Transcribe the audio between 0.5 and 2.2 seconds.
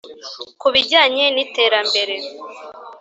Ku bijyanye n iterambere